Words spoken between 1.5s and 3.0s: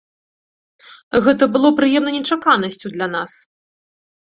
было прыемнай нечаканасцю